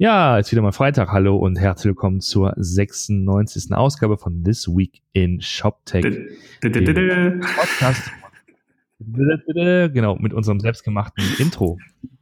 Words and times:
Ja, 0.00 0.38
jetzt 0.38 0.50
wieder 0.50 0.62
mal 0.62 0.72
Freitag. 0.72 1.12
Hallo 1.12 1.36
und 1.36 1.56
herzlich 1.56 1.90
willkommen 1.90 2.22
zur 2.22 2.54
96. 2.56 3.70
Ausgabe 3.74 4.16
von 4.16 4.42
This 4.42 4.66
Week 4.66 5.02
in 5.12 5.42
ShopTech. 5.42 6.02
Podcast. 6.62 8.10
Genau, 8.98 10.16
mit 10.16 10.32
unserem 10.32 10.58
selbstgemachten 10.58 11.22
Intro. 11.38 11.76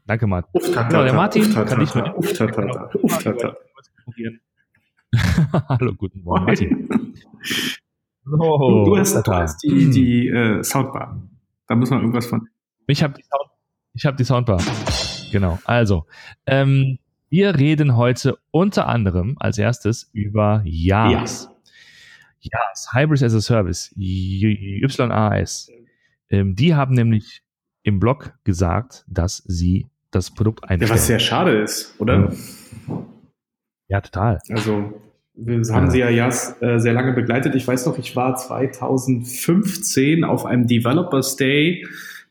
Danke, 0.06 0.26
Martin. 0.26 0.60
Genau, 0.60 1.04
der 1.04 1.12
Martin 1.12 1.54
kann 1.54 1.78
nicht 1.78 1.94
nur. 1.94 2.18
Hallo, 5.68 5.94
guten 5.94 6.24
Morgen, 6.24 6.46
Martin. 6.46 7.14
So, 8.24 8.84
du, 8.86 8.98
hast, 8.98 9.14
du 9.24 9.32
hast 9.32 9.62
die, 9.62 9.88
die 9.88 10.26
äh, 10.26 10.64
Soundbar. 10.64 11.22
Da 11.68 11.76
muss 11.76 11.90
man 11.90 12.00
irgendwas 12.00 12.26
von. 12.26 12.48
Ich 12.88 13.04
habe 13.04 13.14
die, 13.14 13.22
Sound, 13.22 14.04
hab 14.04 14.16
die 14.16 14.24
Soundbar. 14.24 14.60
Genau. 15.30 15.60
Also, 15.64 16.06
ähm, 16.44 16.98
wir 17.30 17.58
reden 17.58 17.96
heute 17.96 18.38
unter 18.50 18.88
anderem 18.88 19.36
als 19.38 19.58
erstes 19.58 20.10
über 20.12 20.62
YAS. 20.64 21.50
Ja. 22.40 22.50
YAS, 22.52 22.88
Hybris 22.92 23.22
as 23.22 23.34
a 23.34 23.40
Service, 23.40 23.92
YAS. 23.96 25.70
Ähm, 26.30 26.54
die 26.54 26.74
haben 26.74 26.94
nämlich 26.94 27.42
im 27.82 28.00
Blog 28.00 28.34
gesagt, 28.44 29.04
dass 29.08 29.42
sie 29.46 29.86
das 30.10 30.30
Produkt 30.30 30.64
einstellen. 30.64 30.88
Ja, 30.88 30.94
was 30.94 31.06
sehr 31.06 31.18
schade 31.18 31.58
ist, 31.60 31.94
oder? 32.00 32.32
Ja, 33.88 34.00
total. 34.00 34.38
Also, 34.50 35.00
wir 35.34 35.62
haben 35.74 35.90
sie 35.90 35.98
ja 35.98 36.08
YAS 36.08 36.60
äh, 36.60 36.78
sehr 36.78 36.92
lange 36.92 37.12
begleitet. 37.12 37.54
Ich 37.54 37.66
weiß 37.66 37.86
noch, 37.86 37.98
ich 37.98 38.16
war 38.16 38.36
2015 38.36 40.24
auf 40.24 40.46
einem 40.46 40.66
Developers 40.66 41.36
Day 41.36 41.86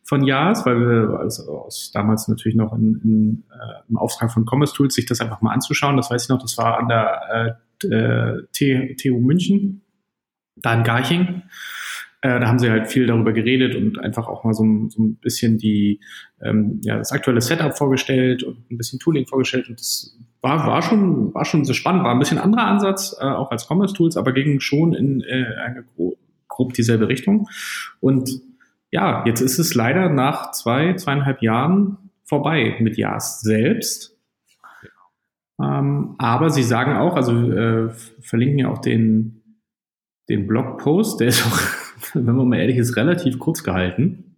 von 0.08 0.24
JAS, 0.24 0.66
weil 0.66 0.80
wir 0.80 1.20
also 1.20 1.52
aus 1.52 1.92
damals 1.94 2.30
natürlich 2.30 2.56
noch 2.56 2.74
in, 2.74 3.02
in, 3.04 3.44
äh, 3.52 3.90
im 3.90 3.98
Auftrag 3.98 4.32
von 4.32 4.46
Commerce 4.50 4.74
Tools 4.74 4.96
sich 4.96 5.06
das 5.06 5.20
einfach 5.20 5.42
mal 5.42 5.52
anzuschauen. 5.52 5.98
Das 5.98 6.10
weiß 6.10 6.24
ich 6.24 6.30
noch, 6.30 6.42
das 6.42 6.58
war 6.58 6.80
an 6.80 6.88
der 6.88 7.60
äh, 7.84 8.96
TU 8.96 9.20
München, 9.20 9.82
da 10.56 10.74
in 10.74 10.84
Garching. 10.84 11.44
Äh, 12.22 12.40
da 12.40 12.48
haben 12.48 12.58
sie 12.58 12.70
halt 12.70 12.88
viel 12.88 13.06
darüber 13.06 13.34
geredet 13.34 13.76
und 13.76 14.00
einfach 14.00 14.30
auch 14.30 14.46
mal 14.46 14.54
so, 14.54 14.64
so 14.88 15.04
ein 15.04 15.16
bisschen 15.18 15.58
die, 15.58 16.00
ähm, 16.42 16.80
ja, 16.84 16.98
das 16.98 17.12
aktuelle 17.12 17.42
Setup 17.42 17.78
vorgestellt 17.78 18.44
und 18.44 18.72
ein 18.72 18.78
bisschen 18.78 19.00
Tooling 19.00 19.28
vorgestellt. 19.28 19.68
Und 19.68 19.78
das 19.78 20.18
war, 20.40 20.66
war 20.66 20.82
schon, 20.84 21.34
war 21.34 21.44
schon 21.44 21.66
so 21.66 21.74
spannend, 21.74 22.06
war 22.06 22.14
ein 22.14 22.20
bisschen 22.20 22.38
anderer 22.38 22.66
Ansatz, 22.66 23.14
äh, 23.20 23.26
auch 23.26 23.52
als 23.52 23.70
Commerce 23.70 23.94
Tools, 23.94 24.16
aber 24.16 24.32
ging 24.32 24.62
schon 24.62 24.94
in 24.94 25.20
äh, 25.20 25.48
eine 25.64 25.84
grob 26.48 26.74
dieselbe 26.74 27.10
Richtung. 27.10 27.50
Und 28.00 28.42
ja, 28.92 29.24
jetzt 29.26 29.42
ist 29.42 29.60
es 29.60 29.76
leider 29.76 30.10
nach 30.10 30.52
zwei, 30.52 30.94
zweieinhalb 30.94 31.42
Jahren 31.42 31.98
vorbei 32.24 32.78
mit 32.80 32.98
JAS 32.98 33.42
selbst. 33.42 34.18
Ähm, 35.62 36.16
aber 36.20 36.50
sie 36.50 36.64
sagen 36.64 36.94
auch, 36.94 37.16
also 37.16 37.52
äh, 37.52 37.90
verlinken 38.22 38.60
ja 38.60 38.70
auch 38.70 38.78
den, 38.78 39.62
den 40.30 40.46
Blogpost, 40.46 41.20
der 41.20 41.28
ist 41.30 41.46
auch, 41.46 41.60
wenn 42.14 42.36
man 42.36 42.48
mal 42.48 42.60
ehrlich 42.60 42.78
ist, 42.78 42.96
relativ 42.96 43.40
kurz 43.40 43.64
gehalten. 43.64 44.38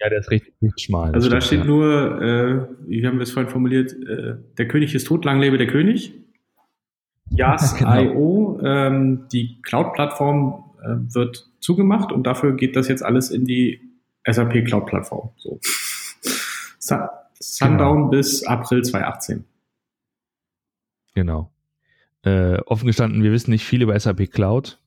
Ja, 0.00 0.08
der 0.08 0.20
ist 0.20 0.30
richtig, 0.30 0.54
richtig 0.62 0.84
schmal. 0.84 1.12
Also 1.12 1.28
da 1.28 1.40
steht 1.40 1.60
ja. 1.60 1.64
nur, 1.66 2.22
äh, 2.22 2.66
wie 2.88 3.06
haben 3.06 3.18
wir 3.18 3.22
es 3.22 3.30
vorhin 3.30 3.50
formuliert, 3.50 3.92
äh, 3.92 4.36
der 4.56 4.66
König 4.66 4.94
ist 4.94 5.06
tot, 5.06 5.24
lang 5.24 5.38
lebe 5.40 5.58
der 5.58 5.66
König. 5.66 6.14
JAS.io, 7.30 8.56
genau. 8.56 8.60
ähm, 8.64 9.28
die 9.30 9.60
Cloud-Plattform 9.62 10.64
äh, 10.82 11.14
wird 11.14 11.49
zugemacht 11.60 12.12
und 12.12 12.24
dafür 12.24 12.56
geht 12.56 12.76
das 12.76 12.88
jetzt 12.88 13.02
alles 13.02 13.30
in 13.30 13.44
die 13.44 13.80
SAP 14.26 14.64
Cloud 14.66 14.86
Plattform. 14.86 15.30
So. 15.36 15.58
Sundown 17.38 17.96
genau. 17.96 18.08
bis 18.08 18.44
April 18.44 18.82
2018. 18.82 19.44
Genau. 21.14 21.52
Äh, 22.22 22.58
offen 22.66 22.86
gestanden, 22.86 23.22
wir 23.22 23.32
wissen 23.32 23.50
nicht 23.50 23.64
viel 23.64 23.82
über 23.82 23.98
SAP 23.98 24.30
Cloud. 24.30 24.78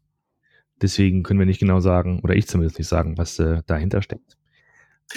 Deswegen 0.81 1.23
können 1.23 1.39
wir 1.39 1.45
nicht 1.45 1.59
genau 1.59 1.79
sagen, 1.79 2.19
oder 2.23 2.35
ich 2.35 2.47
zumindest 2.47 2.77
nicht 2.77 2.87
sagen, 2.87 3.17
was 3.17 3.39
äh, 3.39 3.61
dahinter 3.65 4.01
steckt. 4.01 4.37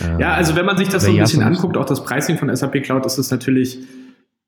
Ähm, 0.00 0.20
ja, 0.20 0.34
also 0.34 0.56
wenn 0.56 0.66
man 0.66 0.76
sich 0.76 0.88
das 0.88 1.04
so 1.04 1.10
ein 1.10 1.18
bisschen 1.18 1.42
anguckt, 1.42 1.76
auch 1.76 1.84
das 1.84 2.04
Pricing 2.04 2.38
von 2.38 2.54
SAP 2.54 2.82
Cloud, 2.82 3.04
ist 3.04 3.18
es 3.18 3.30
natürlich, 3.30 3.80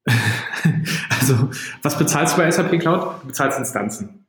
also 1.21 1.51
was 1.83 1.99
bezahlst 1.99 2.37
du 2.37 2.43
bei 2.43 2.51
SAP 2.51 2.79
Cloud? 2.81 3.23
Du 3.23 3.27
bezahlst 3.29 3.59
Instanzen. 3.59 4.27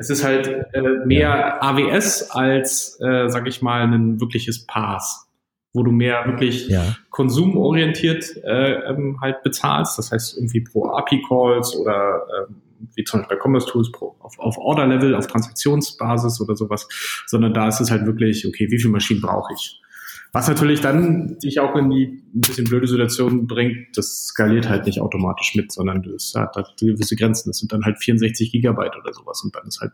Es 0.00 0.08
ist 0.08 0.24
halt 0.24 0.48
äh, 0.72 0.80
mehr 1.04 1.62
AWS 1.62 2.30
als, 2.30 2.98
äh, 3.02 3.28
sag 3.28 3.46
ich 3.46 3.60
mal, 3.60 3.82
ein 3.82 4.18
wirkliches 4.18 4.64
Pass, 4.64 5.28
wo 5.74 5.82
du 5.82 5.92
mehr 5.92 6.24
wirklich 6.24 6.68
ja. 6.68 6.96
konsumorientiert 7.10 8.34
äh, 8.42 8.76
ähm, 8.88 9.18
halt 9.20 9.42
bezahlst. 9.42 9.98
Das 9.98 10.10
heißt 10.10 10.38
irgendwie 10.38 10.62
pro 10.62 10.88
API-Calls 10.88 11.76
oder 11.76 12.22
äh, 12.48 12.52
wie 12.94 13.04
zum 13.04 13.20
Beispiel 13.20 13.36
bei 13.36 13.42
Commerce 13.42 13.66
Tools 13.66 13.92
pro, 13.92 14.16
auf, 14.20 14.38
auf 14.38 14.56
Order-Level, 14.56 15.14
auf 15.14 15.26
Transaktionsbasis 15.26 16.40
oder 16.40 16.56
sowas, 16.56 16.88
sondern 17.26 17.52
da 17.52 17.68
ist 17.68 17.82
es 17.82 17.90
halt 17.90 18.06
wirklich, 18.06 18.46
okay, 18.48 18.70
wie 18.70 18.78
viele 18.78 18.92
Maschinen 18.92 19.20
brauche 19.20 19.52
ich? 19.52 19.82
Was 20.32 20.46
natürlich 20.46 20.80
dann 20.80 21.38
dich 21.38 21.58
auch 21.58 21.74
in 21.74 21.90
die 21.90 22.22
ein 22.34 22.40
bisschen 22.40 22.64
blöde 22.64 22.86
Situation 22.86 23.46
bringt, 23.46 23.96
das 23.96 24.26
skaliert 24.26 24.68
halt 24.68 24.86
nicht 24.86 25.00
automatisch 25.00 25.54
mit, 25.56 25.72
sondern 25.72 26.04
es 26.04 26.34
hat 26.36 26.54
halt 26.54 26.68
gewisse 26.78 27.16
Grenzen. 27.16 27.50
Das 27.50 27.58
sind 27.58 27.72
dann 27.72 27.84
halt 27.84 27.98
64 27.98 28.52
Gigabyte 28.52 28.96
oder 28.96 29.12
sowas 29.12 29.42
und 29.42 29.54
dann 29.54 29.66
ist 29.66 29.80
halt. 29.80 29.92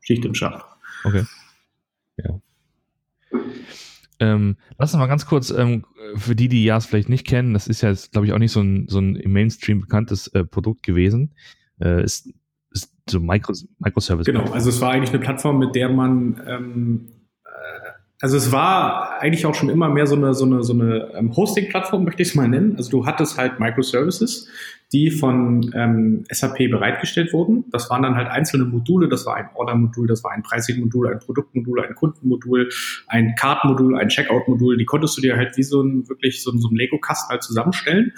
Schicht 0.00 0.24
im 0.24 0.34
Schacht. 0.34 0.64
Okay. 1.04 1.24
Ja. 2.16 2.40
Ähm, 4.20 4.56
lass 4.76 4.92
uns 4.92 4.98
mal 4.98 5.06
ganz 5.06 5.26
kurz, 5.26 5.50
ähm, 5.50 5.84
für 6.16 6.34
die, 6.34 6.48
die 6.48 6.64
JAS 6.64 6.86
vielleicht 6.86 7.08
nicht 7.08 7.26
kennen, 7.26 7.54
das 7.54 7.68
ist 7.68 7.82
ja, 7.82 7.92
glaube 8.10 8.26
ich, 8.26 8.32
auch 8.32 8.38
nicht 8.38 8.52
so 8.52 8.60
ein, 8.60 8.88
so 8.88 8.98
ein 8.98 9.14
im 9.14 9.32
Mainstream 9.32 9.80
bekanntes 9.80 10.26
äh, 10.28 10.44
Produkt 10.44 10.82
gewesen. 10.82 11.34
Äh, 11.80 12.02
ist, 12.02 12.32
ist 12.72 12.92
so 13.08 13.20
Micro, 13.20 13.54
Microservice. 13.78 14.26
Genau, 14.26 14.50
also 14.50 14.70
es 14.70 14.80
war 14.80 14.90
eigentlich 14.90 15.10
eine 15.10 15.20
Plattform, 15.20 15.58
mit 15.58 15.74
der 15.76 15.88
man 15.88 16.42
ähm, 16.46 17.08
also 18.20 18.36
es 18.36 18.50
war 18.50 19.20
eigentlich 19.20 19.46
auch 19.46 19.54
schon 19.54 19.68
immer 19.68 19.88
mehr 19.88 20.06
so 20.08 20.16
eine, 20.16 20.34
so 20.34 20.44
eine, 20.44 20.62
so 20.64 20.72
eine 20.72 21.12
ähm, 21.14 21.36
Hosting-Plattform, 21.36 22.04
möchte 22.04 22.22
ich 22.22 22.30
es 22.30 22.34
mal 22.34 22.48
nennen. 22.48 22.74
Also 22.76 22.90
du 22.90 23.06
hattest 23.06 23.38
halt 23.38 23.60
Microservices, 23.60 24.48
die 24.92 25.12
von 25.12 25.70
ähm, 25.72 26.24
SAP 26.28 26.68
bereitgestellt 26.68 27.32
wurden. 27.32 27.66
Das 27.70 27.90
waren 27.90 28.02
dann 28.02 28.16
halt 28.16 28.28
einzelne 28.28 28.64
Module. 28.64 29.08
Das 29.08 29.24
war 29.24 29.36
ein 29.36 29.48
Order-Modul, 29.54 30.08
das 30.08 30.24
war 30.24 30.32
ein 30.32 30.42
Pricing-Modul, 30.42 31.08
ein 31.08 31.20
Produktmodul, 31.20 31.80
ein 31.80 31.94
Kundenmodul, 31.94 32.68
ein 33.06 33.36
Card-Modul, 33.36 33.96
ein 33.96 34.08
Checkout-Modul. 34.08 34.78
Die 34.78 34.84
konntest 34.84 35.16
du 35.16 35.20
dir 35.20 35.36
halt 35.36 35.56
wie 35.56 35.62
so 35.62 35.80
ein 35.80 36.08
wirklich 36.08 36.42
so, 36.42 36.50
so 36.58 36.68
ein 36.70 36.76
Lego-Kasten 36.76 37.30
halt 37.30 37.44
zusammenstellen, 37.44 38.14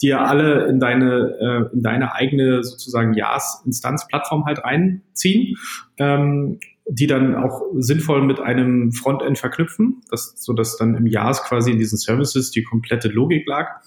die 0.00 0.08
ja 0.08 0.24
alle 0.24 0.66
in 0.66 0.78
deine 0.78 1.68
äh, 1.70 1.74
in 1.74 1.82
deine 1.82 2.14
eigene 2.14 2.62
sozusagen 2.62 3.14
JAS-Instanz-Plattform 3.14 4.44
halt 4.44 4.62
reinziehen. 4.62 5.56
Ähm, 5.98 6.60
die 6.92 7.06
dann 7.06 7.36
auch 7.36 7.62
sinnvoll 7.76 8.22
mit 8.22 8.40
einem 8.40 8.92
Frontend 8.92 9.38
verknüpfen, 9.38 10.02
dass, 10.10 10.34
so 10.36 10.52
dass 10.52 10.76
dann 10.76 10.94
im 10.96 11.06
JAS 11.06 11.44
quasi 11.44 11.70
in 11.70 11.78
diesen 11.78 11.98
Services 11.98 12.50
die 12.50 12.64
komplette 12.64 13.08
Logik 13.08 13.46
lag. 13.46 13.80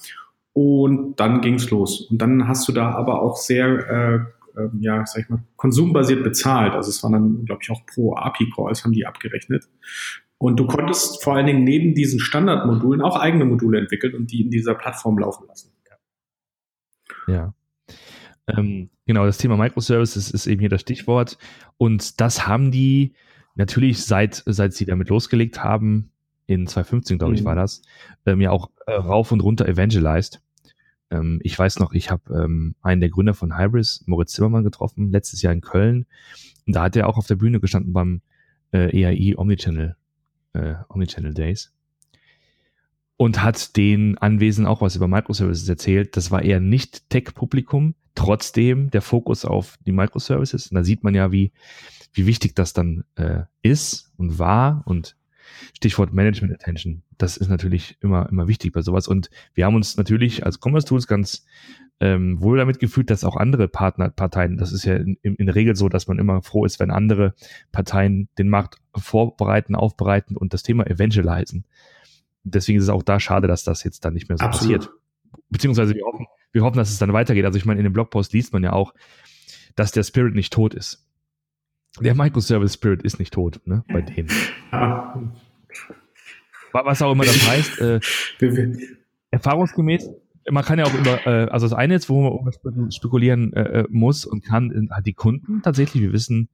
Und 0.54 1.20
dann 1.20 1.42
ging's 1.42 1.70
los. 1.70 2.08
Und 2.10 2.22
dann 2.22 2.48
hast 2.48 2.68
du 2.68 2.72
da 2.72 2.92
aber 2.92 3.22
auch 3.22 3.36
sehr, 3.36 4.26
äh, 4.56 4.60
äh, 4.60 4.70
ja, 4.80 5.06
sag 5.06 5.24
ich 5.24 5.30
mal, 5.30 5.44
konsumbasiert 5.56 6.24
bezahlt. 6.24 6.74
Also 6.74 6.90
es 6.90 7.04
waren 7.04 7.14
dann, 7.14 7.46
glaube 7.46 7.62
ich, 7.64 7.72
auch 7.72 7.86
pro 7.86 8.16
API-Calls 8.16 8.84
haben 8.84 8.94
die 8.94 9.06
abgerechnet. 9.06 9.68
Und 10.38 10.60
du 10.60 10.68
konntest 10.68 11.24
vor 11.24 11.36
allen 11.36 11.48
Dingen 11.48 11.64
neben 11.64 11.96
diesen 11.96 12.20
Standardmodulen 12.20 13.02
auch 13.02 13.20
eigene 13.20 13.46
Module 13.46 13.80
entwickeln 13.80 14.14
und 14.16 14.32
die 14.32 14.42
in 14.42 14.52
dieser 14.52 14.76
Plattform 14.76 15.18
laufen 15.18 15.48
lassen. 15.48 15.74
Ja. 17.28 17.54
Ähm, 18.48 18.90
genau, 19.06 19.26
das 19.26 19.38
Thema 19.38 19.58
Microservices 19.58 20.32
ist 20.32 20.48
eben 20.48 20.60
hier 20.60 20.70
das 20.70 20.82
Stichwort. 20.82 21.38
Und 21.78 22.20
das 22.20 22.48
haben 22.48 22.72
die 22.72 23.14
natürlich 23.56 24.04
seit, 24.04 24.44
seit 24.46 24.74
sie 24.74 24.86
damit 24.86 25.10
losgelegt 25.10 25.64
haben, 25.64 26.12
in 26.46 26.68
2015, 26.68 27.18
glaube 27.18 27.36
ich, 27.36 27.42
mhm. 27.42 27.46
war 27.46 27.56
das, 27.56 27.82
ähm, 28.26 28.42
ja 28.42 28.52
auch 28.52 28.70
äh, 28.86 28.94
rauf 28.94 29.32
und 29.32 29.42
runter 29.42 29.68
evangelized. 29.68 30.42
Ähm, 31.10 31.40
ich 31.44 31.58
weiß 31.58 31.80
noch, 31.80 31.94
ich 31.94 32.12
habe 32.12 32.34
ähm, 32.34 32.76
einen 32.82 33.00
der 33.00 33.10
Gründer 33.10 33.34
von 33.34 33.58
Hybris, 33.58 34.04
Moritz 34.08 34.34
Zimmermann, 34.34 34.64
getroffen, 34.64 35.12
letztes 35.12 35.42
Jahr 35.42 35.54
in 35.54 35.62
Köln. 35.62 36.06
Und 36.68 36.76
da 36.76 36.84
hat 36.84 36.96
er 36.96 37.08
auch 37.08 37.18
auf 37.18 37.28
der 37.28 37.36
Bühne 37.36 37.60
gestanden 37.60 37.94
beim 37.94 38.22
äh, 38.72 39.06
EIE 39.06 39.38
Omnichannel, 39.38 39.96
äh, 40.54 40.76
Omnichannel 40.90 41.34
Days 41.34 41.72
und 43.18 43.44
hat 43.44 43.76
den 43.78 44.18
Anwesenden 44.18 44.68
auch 44.68 44.82
was 44.82 44.96
über 44.96 45.08
Microservices 45.08 45.68
erzählt. 45.70 46.18
Das 46.18 46.32
war 46.32 46.42
eher 46.42 46.60
nicht 46.60 47.10
Tech-Publikum, 47.10 47.96
trotzdem 48.16 48.90
der 48.92 49.02
Fokus 49.02 49.46
auf 49.46 49.78
die 49.86 49.92
Microservices. 49.92 50.68
Und 50.68 50.76
da 50.76 50.84
sieht 50.84 51.04
man 51.04 51.16
ja, 51.16 51.32
wie, 51.32 51.52
wie 52.14 52.26
wichtig 52.26 52.56
das 52.56 52.74
dann 52.74 53.04
äh, 53.16 53.44
ist 53.62 54.12
und 54.18 54.40
war 54.40 54.84
und 54.86 55.16
Stichwort 55.76 56.14
Management 56.14 56.54
Attention. 56.54 57.04
Das 57.18 57.38
ist 57.38 57.50
natürlich 57.50 57.98
immer, 58.02 58.28
immer 58.30 58.48
wichtig 58.48 58.74
bei 58.74 58.82
sowas. 58.82 59.08
Und 59.08 59.30
wir 59.54 59.66
haben 59.66 59.76
uns 59.76 59.98
natürlich 59.98 60.46
als 60.46 60.60
Commerce 60.60 60.88
Tools 60.88 61.08
ganz 61.08 61.46
ähm, 62.00 62.42
wohl 62.42 62.58
damit 62.58 62.80
gefühlt, 62.80 63.10
dass 63.10 63.24
auch 63.24 63.38
andere 63.38 63.68
Partner, 63.68 64.10
Parteien, 64.10 64.58
das 64.58 64.74
ist 64.74 64.86
ja 64.86 64.96
in, 64.96 65.18
in 65.22 65.46
der 65.46 65.56
Regel 65.56 65.76
so, 65.76 65.90
dass 65.90 66.08
man 66.08 66.18
immer 66.18 66.42
froh 66.42 66.66
ist, 66.66 66.80
wenn 66.80 66.92
andere 66.92 67.36
Parteien 67.72 68.30
den 68.38 68.50
Markt 68.50 68.80
vorbereiten, 68.96 69.76
aufbereiten 69.76 70.36
und 70.36 70.54
das 70.54 70.64
Thema 70.64 70.88
evangelisen 70.88 71.66
deswegen 72.44 72.78
ist 72.78 72.86
es 72.86 72.90
auch 72.90 73.04
da 73.04 73.20
schade, 73.20 73.48
dass 73.48 73.64
das 73.64 73.84
jetzt 73.84 74.06
dann 74.06 74.14
nicht 74.14 74.30
mehr 74.30 74.38
so 74.38 74.46
Absolut. 74.46 74.82
passiert. 74.82 75.00
Beziehungsweise 75.50 75.96
wir 75.96 76.04
hoffen, 76.04 76.28
wir 76.52 76.64
hoffen, 76.64 76.78
dass 76.78 76.92
es 76.92 77.00
dann 77.00 77.14
weitergeht. 77.14 77.46
Also 77.46 77.58
ich 77.58 77.66
meine, 77.66 77.80
in 77.80 77.84
dem 77.84 77.94
Blogpost 77.94 78.34
liest 78.34 78.54
man 78.54 78.64
ja 78.64 78.74
auch, 78.74 78.94
dass 79.76 79.92
der 79.92 80.04
Spirit 80.04 80.36
nicht 80.36 80.54
tot 80.54 80.74
ist. 80.74 81.08
Der 82.00 82.16
Microservice 82.16 82.74
Spirit 82.74 83.04
ist 83.04 83.20
nicht 83.20 83.34
tot, 83.34 83.62
ne, 83.66 83.84
bei 83.88 84.02
denen. 84.02 84.30
Ja. 84.72 85.22
Was 86.72 87.02
auch 87.04 87.12
immer 87.12 87.24
das 87.24 87.48
heißt, 87.50 87.80
äh, 87.82 88.00
erfahrungsgemäß, 89.30 90.10
man 90.50 90.64
kann 90.64 90.80
ja 90.80 90.86
auch 90.86 90.94
über, 90.94 91.26
äh, 91.26 91.50
also 91.50 91.68
das 91.68 91.78
eine 91.78 91.96
ist, 91.96 92.10
wo 92.10 92.44
man 92.64 92.92
spekulieren 92.92 93.54
äh, 93.54 93.82
äh, 93.82 93.88
muss 93.90 94.26
und 94.26 94.44
kann, 94.44 94.90
halt 94.92 95.06
die 95.06 95.14
Kunden 95.14 95.62
tatsächlich, 95.62 96.02
wir 96.02 96.14
wissen, 96.14 96.50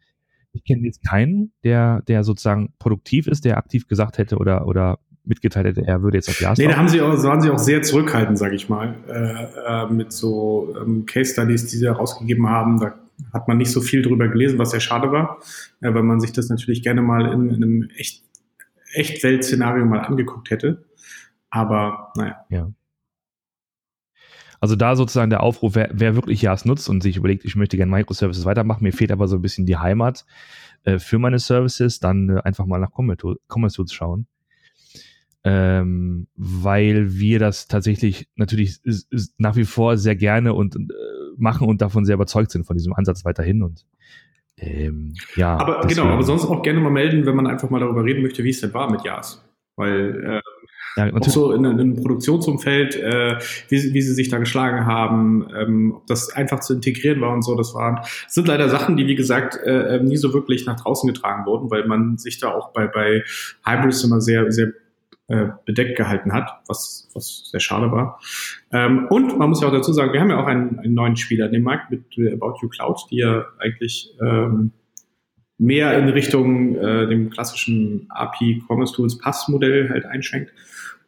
ich 0.51 0.63
kenne 0.63 0.85
jetzt 0.85 1.07
keinen, 1.07 1.53
der, 1.63 2.01
der 2.07 2.23
sozusagen 2.23 2.73
produktiv 2.79 3.27
ist, 3.27 3.45
der 3.45 3.57
aktiv 3.57 3.87
gesagt 3.87 4.17
hätte 4.17 4.37
oder, 4.37 4.67
oder 4.67 4.99
mitgeteilt 5.29 5.67
hätte, 5.67 5.87
er 5.87 6.01
würde 6.01 6.17
jetzt 6.17 6.29
auf 6.29 6.41
Ja 6.41 6.53
Nee, 6.57 6.67
da 6.67 6.77
haben 6.77 6.87
sie 6.87 7.01
auch, 7.01 7.23
waren 7.23 7.41
sie 7.41 7.49
auch 7.49 7.59
sehr 7.59 7.81
zurückhaltend, 7.81 8.37
sage 8.37 8.55
ich 8.55 8.67
mal, 8.67 8.95
äh, 9.07 9.83
äh, 9.83 9.93
mit 9.93 10.11
so 10.11 10.75
ähm, 10.81 11.05
Case 11.05 11.33
Studies, 11.33 11.67
die 11.67 11.77
sie 11.77 11.85
herausgegeben 11.85 12.47
haben. 12.49 12.79
Da 12.79 12.95
hat 13.33 13.47
man 13.47 13.57
nicht 13.57 13.71
so 13.71 13.81
viel 13.81 14.01
drüber 14.01 14.27
gelesen, 14.27 14.59
was 14.59 14.71
sehr 14.71 14.79
schade 14.79 15.11
war, 15.11 15.39
äh, 15.81 15.93
weil 15.93 16.03
man 16.03 16.19
sich 16.19 16.33
das 16.33 16.49
natürlich 16.49 16.83
gerne 16.83 17.01
mal 17.01 17.31
in, 17.31 17.49
in 17.49 17.63
einem 17.63 17.89
echt, 17.95 18.23
Echtwelt-Szenario 18.93 19.85
mal 19.85 19.99
angeguckt 19.99 20.49
hätte. 20.49 20.85
Aber 21.49 22.11
naja. 22.15 22.35
Ja. 22.49 22.71
Also 24.61 24.75
da 24.75 24.95
sozusagen 24.95 25.29
der 25.29 25.41
Aufruf, 25.41 25.75
wer, 25.75 25.89
wer 25.93 26.15
wirklich 26.15 26.41
JAS 26.41 26.65
nutzt 26.65 26.89
und 26.89 27.01
sich 27.01 27.17
überlegt, 27.17 27.45
ich 27.45 27.55
möchte 27.55 27.77
gerne 27.77 27.91
Microservices 27.91 28.45
weitermachen, 28.45 28.83
mir 28.83 28.91
fehlt 28.91 29.11
aber 29.11 29.27
so 29.27 29.37
ein 29.37 29.41
bisschen 29.41 29.65
die 29.65 29.77
Heimat 29.77 30.25
äh, 30.83 30.99
für 30.99 31.17
meine 31.17 31.39
Services, 31.39 31.99
dann 31.99 32.29
äh, 32.29 32.41
einfach 32.43 32.65
mal 32.65 32.79
nach 32.79 32.91
Commerce 32.91 33.75
Tools 33.75 33.93
schauen. 33.93 34.27
Ähm, 35.45 36.27
weil 36.35 37.17
wir 37.17 37.39
das 37.39 37.67
tatsächlich 37.67 38.27
natürlich 38.35 38.79
ist, 38.83 39.11
ist 39.11 39.39
nach 39.39 39.55
wie 39.55 39.63
vor 39.63 39.97
sehr 39.97 40.15
gerne 40.15 40.53
und 40.53 40.75
äh, 40.75 40.79
machen 41.37 41.67
und 41.67 41.81
davon 41.81 42.03
sehr 42.03 42.15
überzeugt 42.15 42.51
sind 42.51 42.65
von 42.65 42.75
diesem 42.75 42.91
Ansatz 42.91 43.23
weiterhin 43.23 43.63
und 43.63 43.85
ähm, 44.57 45.13
ja. 45.35 45.57
Aber 45.57 45.79
deswegen. 45.83 46.01
genau, 46.01 46.13
aber 46.13 46.23
sonst 46.23 46.45
auch 46.45 46.61
gerne 46.61 46.81
mal 46.81 46.89
melden, 46.89 47.25
wenn 47.25 47.35
man 47.35 47.47
einfach 47.47 47.69
mal 47.69 47.79
darüber 47.79 48.03
reden 48.03 48.21
möchte, 48.21 48.43
wie 48.43 48.49
es 48.49 48.59
denn 48.59 48.73
war 48.73 48.91
mit 48.91 49.03
JAS. 49.03 49.41
Weil 49.77 50.23
äh, 50.25 50.41
ja, 50.97 51.13
auch 51.13 51.23
so 51.23 51.53
in, 51.53 51.63
in 51.63 51.79
einem 51.79 51.95
Produktionsumfeld, 51.95 52.95
äh, 52.97 53.37
wie, 53.69 53.93
wie 53.93 54.01
sie 54.01 54.13
sich 54.13 54.29
da 54.29 54.37
geschlagen 54.37 54.85
haben, 54.85 55.47
ähm, 55.55 55.93
ob 55.95 56.07
das 56.07 56.33
einfach 56.33 56.59
zu 56.59 56.73
integrieren 56.73 57.21
war 57.21 57.33
und 57.33 57.43
so, 57.43 57.55
das 57.55 57.73
waren, 57.73 57.95
das 57.95 58.33
sind 58.33 58.47
leider 58.47 58.67
Sachen, 58.69 58.97
die, 58.97 59.07
wie 59.07 59.15
gesagt, 59.15 59.57
äh, 59.63 59.95
ähm, 59.95 60.05
nie 60.05 60.17
so 60.17 60.33
wirklich 60.33 60.65
nach 60.65 60.79
draußen 60.81 61.07
getragen 61.07 61.45
wurden, 61.45 61.71
weil 61.71 61.87
man 61.87 62.17
sich 62.17 62.39
da 62.39 62.51
auch 62.53 62.73
bei, 62.73 62.87
bei 62.87 63.23
Hybrids 63.65 64.03
immer 64.03 64.19
sehr, 64.19 64.51
sehr 64.51 64.73
äh, 65.29 65.49
bedeckt 65.65 65.95
gehalten 65.95 66.33
hat, 66.33 66.49
was, 66.67 67.09
was 67.13 67.49
sehr 67.51 67.59
schade 67.59 67.91
war. 67.91 68.19
Ähm, 68.71 69.07
und 69.09 69.37
man 69.37 69.49
muss 69.49 69.61
ja 69.61 69.67
auch 69.67 69.71
dazu 69.71 69.93
sagen, 69.93 70.11
wir 70.11 70.19
haben 70.19 70.31
ja 70.31 70.41
auch 70.41 70.47
einen, 70.47 70.79
einen 70.79 70.93
neuen 70.93 71.15
Spieler 71.15 71.45
in 71.45 71.53
dem 71.53 71.63
Markt 71.63 71.91
mit 71.91 72.03
About 72.33 72.55
You 72.61 72.69
Cloud, 72.69 73.05
die 73.11 73.17
ja 73.17 73.45
eigentlich 73.59 74.15
ähm, 74.21 74.71
mehr 75.59 75.97
in 75.99 76.09
Richtung 76.09 76.75
äh, 76.75 77.07
dem 77.07 77.29
klassischen 77.29 78.07
API 78.09 78.63
Commerce 78.67 78.93
Tools 78.95 79.19
Pass-Modell 79.19 79.89
halt 79.89 80.05
einschränkt. 80.05 80.51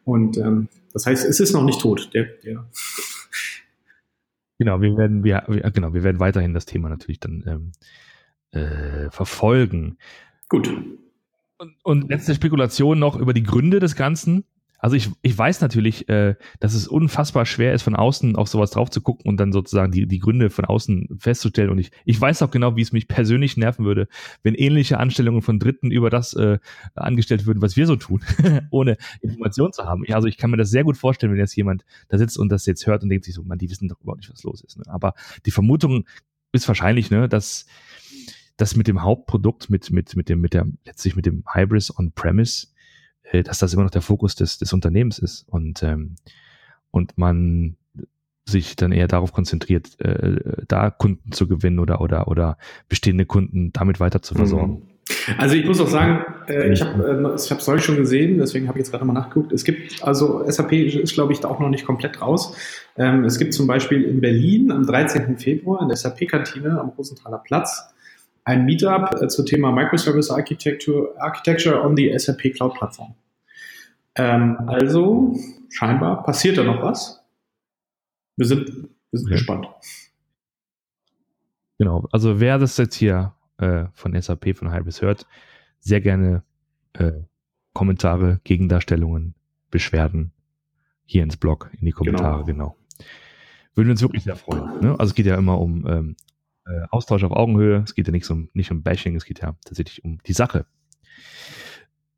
Und 0.04 0.38
ähm, 0.38 0.68
das 0.92 1.06
heißt, 1.06 1.28
es 1.28 1.40
ist 1.40 1.52
noch 1.52 1.64
nicht 1.64 1.80
tot. 1.80 2.10
Der, 2.14 2.24
der 2.44 2.64
genau, 4.58 4.80
wir 4.80 4.96
werden, 4.96 5.24
wir, 5.24 5.42
genau, 5.74 5.94
wir 5.94 6.04
werden 6.04 6.20
weiterhin 6.20 6.54
das 6.54 6.66
Thema 6.66 6.88
natürlich 6.88 7.18
dann 7.18 7.44
ähm, 7.46 7.72
äh, 8.52 9.10
verfolgen. 9.10 9.96
Gut. 10.48 10.70
Und, 11.62 11.76
und 11.84 12.10
letzte 12.10 12.34
Spekulation 12.34 12.98
noch 12.98 13.14
über 13.14 13.32
die 13.32 13.44
Gründe 13.44 13.78
des 13.78 13.94
Ganzen. 13.94 14.42
Also 14.80 14.96
ich, 14.96 15.10
ich 15.22 15.38
weiß 15.38 15.60
natürlich, 15.60 16.08
äh, 16.08 16.34
dass 16.58 16.74
es 16.74 16.88
unfassbar 16.88 17.46
schwer 17.46 17.72
ist, 17.72 17.82
von 17.82 17.94
außen 17.94 18.34
auf 18.34 18.48
sowas 18.48 18.72
drauf 18.72 18.90
zu 18.90 19.00
gucken 19.00 19.26
und 19.28 19.36
dann 19.36 19.52
sozusagen 19.52 19.92
die, 19.92 20.08
die 20.08 20.18
Gründe 20.18 20.50
von 20.50 20.64
außen 20.64 21.06
festzustellen. 21.20 21.70
Und 21.70 21.78
ich, 21.78 21.92
ich 22.04 22.20
weiß 22.20 22.42
auch 22.42 22.50
genau, 22.50 22.74
wie 22.74 22.80
es 22.80 22.90
mich 22.90 23.06
persönlich 23.06 23.56
nerven 23.56 23.84
würde, 23.84 24.08
wenn 24.42 24.56
ähnliche 24.56 24.98
Anstellungen 24.98 25.40
von 25.40 25.60
Dritten 25.60 25.92
über 25.92 26.10
das 26.10 26.34
äh, 26.34 26.58
angestellt 26.96 27.46
würden, 27.46 27.62
was 27.62 27.76
wir 27.76 27.86
so 27.86 27.94
tun, 27.94 28.24
ohne 28.72 28.96
Information 29.20 29.72
zu 29.72 29.84
haben. 29.84 30.02
Also 30.10 30.26
ich 30.26 30.36
kann 30.36 30.50
mir 30.50 30.56
das 30.56 30.70
sehr 30.70 30.82
gut 30.82 30.96
vorstellen, 30.96 31.32
wenn 31.32 31.38
jetzt 31.38 31.54
jemand 31.54 31.84
da 32.08 32.18
sitzt 32.18 32.36
und 32.36 32.48
das 32.48 32.66
jetzt 32.66 32.84
hört 32.88 33.04
und 33.04 33.08
denkt 33.08 33.24
sich 33.24 33.36
so, 33.36 33.44
man, 33.44 33.58
die 33.58 33.70
wissen 33.70 33.86
doch 33.86 34.00
überhaupt 34.00 34.22
nicht, 34.22 34.32
was 34.32 34.42
los 34.42 34.64
ist. 34.64 34.78
Ne? 34.78 34.84
Aber 34.88 35.14
die 35.46 35.52
Vermutung 35.52 36.06
ist 36.50 36.66
wahrscheinlich, 36.66 37.08
ne, 37.10 37.28
dass 37.28 37.66
das 38.62 38.76
mit 38.76 38.86
dem 38.86 39.02
Hauptprodukt, 39.02 39.70
mit, 39.70 39.90
mit, 39.90 40.16
mit 40.16 40.28
dem, 40.28 40.40
mit 40.40 40.54
der, 40.54 40.66
letztlich 40.86 41.16
mit 41.16 41.26
dem 41.26 41.44
Hybris 41.52 41.96
on-premise 41.98 42.68
äh, 43.32 43.42
dass 43.42 43.58
das 43.58 43.74
immer 43.74 43.82
noch 43.82 43.90
der 43.90 44.02
Fokus 44.02 44.34
des, 44.34 44.58
des 44.58 44.72
Unternehmens 44.72 45.18
ist 45.18 45.46
und, 45.48 45.82
ähm, 45.82 46.16
und 46.90 47.18
man 47.18 47.76
sich 48.44 48.76
dann 48.76 48.92
eher 48.92 49.08
darauf 49.08 49.32
konzentriert, 49.32 50.00
äh, 50.00 50.62
da 50.66 50.90
Kunden 50.90 51.32
zu 51.32 51.46
gewinnen 51.48 51.78
oder, 51.78 52.00
oder, 52.00 52.28
oder 52.28 52.58
bestehende 52.88 53.24
Kunden 53.24 53.72
damit 53.72 54.00
weiter 54.00 54.20
zu 54.20 54.34
versorgen. 54.34 54.72
Mhm. 54.72 54.88
Also 55.38 55.54
ich 55.54 55.64
muss 55.64 55.80
auch 55.80 55.88
sagen, 55.88 56.24
äh, 56.48 56.72
ich 56.72 56.82
habe 56.82 57.32
äh, 57.32 57.34
ich 57.36 57.50
es 57.50 57.68
euch 57.68 57.84
schon 57.84 57.96
gesehen, 57.96 58.38
deswegen 58.38 58.68
habe 58.68 58.78
ich 58.78 58.84
jetzt 58.84 58.90
gerade 58.90 59.04
mal 59.04 59.12
nachgeguckt. 59.12 59.52
Es 59.52 59.64
gibt, 59.64 60.02
also 60.02 60.48
SAP 60.48 60.72
ist, 60.72 61.14
glaube 61.14 61.32
ich, 61.32 61.44
auch 61.44 61.60
noch 61.60 61.68
nicht 61.68 61.86
komplett 61.86 62.20
raus. 62.20 62.56
Ähm, 62.96 63.24
es 63.24 63.38
gibt 63.38 63.54
zum 63.54 63.66
Beispiel 63.66 64.02
in 64.02 64.20
Berlin 64.20 64.70
am 64.70 64.84
13. 64.86 65.38
Februar 65.38 65.82
in 65.82 65.88
der 65.88 65.96
SAP-Kantine 65.96 66.80
am 66.80 66.90
Rosenthaler 66.90 67.38
Platz 67.38 67.92
ein 68.44 68.64
Meetup 68.64 69.14
äh, 69.20 69.28
zum 69.28 69.46
Thema 69.46 69.72
Microservice 69.72 70.30
Architecture, 70.30 71.14
Architecture 71.18 71.82
on 71.82 71.96
the 71.96 72.16
SAP 72.18 72.54
Cloud 72.54 72.74
Plattform. 72.74 73.14
Ähm, 74.14 74.58
also 74.66 75.36
scheinbar 75.70 76.22
passiert 76.22 76.58
da 76.58 76.64
noch 76.64 76.82
was. 76.82 77.22
Wir 78.36 78.46
sind, 78.46 78.66
wir 78.66 79.18
sind 79.18 79.26
okay. 79.26 79.34
gespannt. 79.34 79.66
Genau, 81.78 82.06
also 82.12 82.40
wer 82.40 82.58
das 82.58 82.76
jetzt 82.76 82.94
hier 82.94 83.34
äh, 83.58 83.86
von 83.94 84.20
SAP, 84.20 84.56
von 84.56 84.72
Hybris 84.72 85.02
hört, 85.02 85.26
sehr 85.80 86.00
gerne 86.00 86.42
äh, 86.94 87.12
Kommentare, 87.72 88.40
Gegendarstellungen, 88.44 89.34
Beschwerden 89.70 90.32
hier 91.04 91.22
ins 91.22 91.36
Blog, 91.36 91.70
in 91.78 91.86
die 91.86 91.92
Kommentare, 91.92 92.44
genau. 92.44 92.76
genau. 92.98 93.06
Würden 93.74 93.88
wir 93.88 93.92
uns 93.92 94.02
wirklich 94.02 94.24
sehr 94.24 94.36
freuen. 94.36 94.80
Ne? 94.80 94.90
Also 94.92 95.10
es 95.10 95.14
geht 95.14 95.26
ja 95.26 95.36
immer 95.36 95.58
um 95.58 95.86
ähm, 95.86 96.16
äh, 96.66 96.86
Austausch 96.90 97.24
auf 97.24 97.32
Augenhöhe. 97.32 97.82
Es 97.84 97.94
geht 97.94 98.06
ja 98.06 98.12
nicht 98.12 98.28
um, 98.30 98.48
nicht 98.52 98.70
um 98.70 98.82
Bashing, 98.82 99.16
es 99.16 99.24
geht 99.24 99.40
ja 99.40 99.56
tatsächlich 99.64 100.04
um 100.04 100.18
die 100.26 100.32
Sache. 100.32 100.66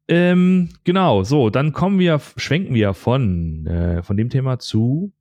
Ähm, 0.06 0.68
genau, 0.84 1.22
so, 1.22 1.48
dann 1.48 1.72
kommen 1.72 1.98
wir, 1.98 2.20
schwenken 2.36 2.74
wir 2.74 2.92
von, 2.92 3.66
äh, 3.66 4.02
von 4.02 4.16
dem 4.16 4.28
Thema 4.28 4.58
zu, 4.58 5.12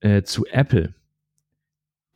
äh, 0.00 0.22
zu 0.22 0.46
Apple. 0.46 0.94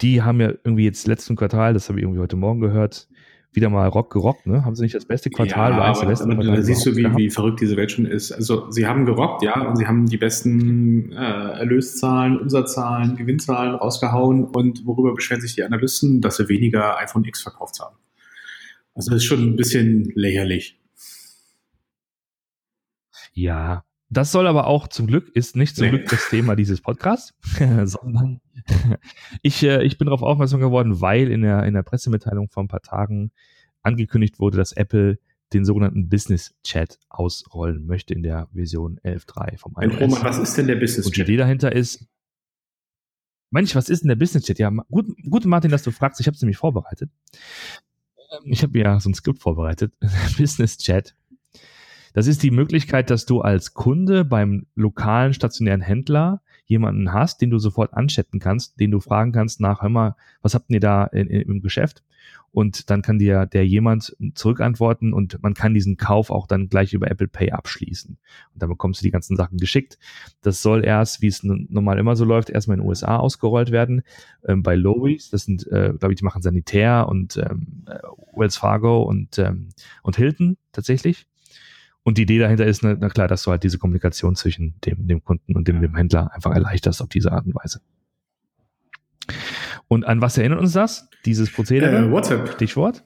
Die 0.00 0.22
haben 0.22 0.40
ja 0.40 0.50
irgendwie 0.50 0.84
jetzt 0.84 1.06
letzten 1.06 1.34
Quartal, 1.34 1.74
das 1.74 1.88
habe 1.88 1.98
ich 1.98 2.04
irgendwie 2.04 2.20
heute 2.20 2.36
Morgen 2.36 2.60
gehört, 2.60 3.08
wieder 3.56 3.70
mal 3.70 3.88
Rock 3.88 4.12
gerockt, 4.12 4.46
ne? 4.46 4.64
Haben 4.64 4.76
sie 4.76 4.82
nicht 4.82 4.94
das 4.94 5.06
beste 5.06 5.30
Quartal 5.30 5.72
ja, 5.72 5.78
aber, 5.78 6.20
aber 6.20 6.44
da 6.44 6.62
siehst 6.62 6.86
du, 6.86 6.94
wie, 6.94 7.04
wie 7.16 7.30
verrückt 7.30 7.60
diese 7.60 7.76
Welt 7.76 7.90
schon 7.90 8.06
ist. 8.06 8.30
Also 8.30 8.70
sie 8.70 8.86
haben 8.86 9.06
gerockt, 9.06 9.42
ja, 9.42 9.66
und 9.66 9.76
sie 9.76 9.86
haben 9.86 10.06
die 10.06 10.18
besten 10.18 11.12
äh, 11.12 11.16
Erlöszahlen, 11.16 12.38
Umsatzzahlen, 12.38 13.16
Gewinnzahlen 13.16 13.74
rausgehauen 13.74 14.44
und 14.44 14.86
worüber 14.86 15.14
beschweren 15.14 15.40
sich 15.40 15.54
die 15.54 15.64
Analysten, 15.64 16.20
dass 16.20 16.36
sie 16.36 16.48
weniger 16.48 16.98
iPhone 16.98 17.24
X 17.24 17.42
verkauft 17.42 17.80
haben. 17.80 17.96
Also 18.94 19.10
das 19.10 19.22
ist 19.22 19.24
schon 19.24 19.42
ein 19.42 19.56
bisschen 19.56 20.12
lächerlich. 20.14 20.78
Ja, 23.32 23.84
das 24.08 24.30
soll 24.30 24.46
aber 24.46 24.66
auch 24.66 24.88
zum 24.88 25.06
Glück, 25.06 25.28
ist 25.34 25.56
nicht 25.56 25.76
zum 25.76 25.86
nee. 25.86 25.90
Glück 25.90 26.08
das 26.08 26.28
Thema 26.28 26.54
dieses 26.54 26.80
Podcasts, 26.80 27.34
sondern 27.84 28.40
ich, 29.42 29.62
äh, 29.62 29.82
ich 29.82 29.98
bin 29.98 30.06
darauf 30.06 30.22
aufmerksam 30.22 30.60
geworden, 30.60 31.00
weil 31.00 31.30
in 31.30 31.42
der, 31.42 31.64
in 31.64 31.74
der 31.74 31.82
Pressemitteilung 31.82 32.48
vor 32.48 32.62
ein 32.62 32.68
paar 32.68 32.82
Tagen 32.82 33.32
angekündigt 33.82 34.38
wurde, 34.38 34.58
dass 34.58 34.72
Apple 34.72 35.18
den 35.52 35.64
sogenannten 35.64 36.08
Business 36.08 36.54
Chat 36.64 36.98
ausrollen 37.08 37.86
möchte 37.86 38.14
in 38.14 38.22
der 38.22 38.48
Version 38.52 38.98
11.3 39.04 39.58
vom 39.58 39.74
iOS. 39.78 40.00
Roman, 40.00 40.22
was 40.24 40.38
ist 40.38 40.56
denn 40.56 40.66
der 40.66 40.76
Business 40.76 41.06
Chat? 41.06 41.06
Und 41.06 41.16
die 41.16 41.22
Idee 41.22 41.36
dahinter 41.36 41.72
ist, 41.72 42.06
Mensch, 43.50 43.74
was 43.74 43.88
ist 43.88 44.02
denn 44.02 44.08
der 44.08 44.16
Business 44.16 44.44
Chat? 44.44 44.58
Ja, 44.58 44.70
gut, 44.70 45.06
gut 45.28 45.44
Martin, 45.44 45.70
dass 45.70 45.82
du 45.82 45.90
fragst, 45.90 46.20
ich 46.20 46.26
habe 46.26 46.34
es 46.34 46.42
nämlich 46.42 46.56
vorbereitet. 46.56 47.10
Ähm, 48.32 48.52
ich 48.52 48.62
habe 48.62 48.72
mir 48.72 48.84
ja 48.84 49.00
so 49.00 49.08
ein 49.08 49.14
Skript 49.14 49.40
vorbereitet. 49.40 49.92
Business 50.38 50.78
Chat 50.78 51.14
das 52.16 52.26
ist 52.26 52.42
die 52.42 52.50
Möglichkeit, 52.50 53.10
dass 53.10 53.26
du 53.26 53.42
als 53.42 53.74
Kunde 53.74 54.24
beim 54.24 54.64
lokalen 54.74 55.34
stationären 55.34 55.82
Händler 55.82 56.40
jemanden 56.64 57.12
hast, 57.12 57.42
den 57.42 57.50
du 57.50 57.58
sofort 57.58 57.92
anchatten 57.92 58.40
kannst, 58.40 58.80
den 58.80 58.90
du 58.90 59.00
fragen 59.00 59.32
kannst 59.32 59.60
nach, 59.60 59.82
hör 59.82 59.90
mal, 59.90 60.16
was 60.40 60.54
habt 60.54 60.70
ihr 60.70 60.80
da 60.80 61.04
in, 61.04 61.26
in, 61.26 61.42
im 61.42 61.60
Geschäft? 61.60 62.02
Und 62.52 62.88
dann 62.88 63.02
kann 63.02 63.18
dir 63.18 63.44
der 63.44 63.66
jemand 63.66 64.16
zurückantworten 64.32 65.12
und 65.12 65.42
man 65.42 65.52
kann 65.52 65.74
diesen 65.74 65.98
Kauf 65.98 66.30
auch 66.30 66.46
dann 66.46 66.70
gleich 66.70 66.94
über 66.94 67.10
Apple 67.10 67.28
Pay 67.28 67.50
abschließen. 67.50 68.16
Und 68.54 68.62
dann 68.62 68.70
bekommst 68.70 69.02
du 69.02 69.04
die 69.04 69.10
ganzen 69.10 69.36
Sachen 69.36 69.58
geschickt. 69.58 69.98
Das 70.40 70.62
soll 70.62 70.86
erst, 70.86 71.20
wie 71.20 71.26
es 71.26 71.42
normal 71.42 71.98
immer 71.98 72.16
so 72.16 72.24
läuft, 72.24 72.48
erstmal 72.48 72.78
in 72.78 72.80
den 72.80 72.88
USA 72.88 73.18
ausgerollt 73.18 73.72
werden. 73.72 74.00
Ähm, 74.46 74.62
bei 74.62 74.74
Lowe's, 74.74 75.28
das 75.28 75.44
sind, 75.44 75.66
äh, 75.66 75.92
glaube 75.98 76.14
ich, 76.14 76.18
die 76.18 76.24
machen 76.24 76.40
Sanitär 76.40 77.08
und 77.10 77.36
ähm, 77.36 77.84
äh, 77.88 77.98
Wells 78.34 78.56
Fargo 78.56 79.02
und, 79.02 79.38
ähm, 79.38 79.68
und 80.02 80.16
Hilton 80.16 80.56
tatsächlich. 80.72 81.26
Und 82.06 82.18
die 82.18 82.22
Idee 82.22 82.38
dahinter 82.38 82.64
ist, 82.64 82.84
na, 82.84 82.94
klar, 83.08 83.26
dass 83.26 83.42
du 83.42 83.50
halt 83.50 83.64
diese 83.64 83.78
Kommunikation 83.78 84.36
zwischen 84.36 84.76
dem, 84.84 85.08
dem 85.08 85.24
Kunden 85.24 85.56
und 85.56 85.66
dem, 85.66 85.80
dem 85.80 85.96
Händler 85.96 86.32
einfach 86.32 86.52
erleichterst 86.52 87.02
auf 87.02 87.08
diese 87.08 87.32
Art 87.32 87.46
und 87.46 87.56
Weise. 87.56 87.80
Und 89.88 90.06
an 90.06 90.20
was 90.20 90.38
erinnert 90.38 90.60
uns 90.60 90.72
das? 90.72 91.08
Dieses 91.24 91.50
Prozedere? 91.50 92.06
Äh, 92.06 92.10
WhatsApp. 92.12 92.52
Stichwort? 92.52 93.02